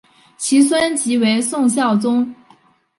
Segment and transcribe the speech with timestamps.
[0.35, 2.33] 其孙即为宋孝宗。